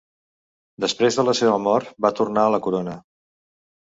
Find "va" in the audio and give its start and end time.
2.05-2.11